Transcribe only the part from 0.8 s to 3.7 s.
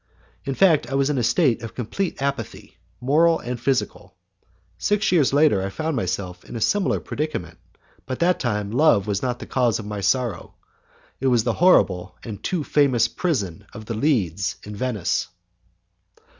I was in a state of complete apathy, moral and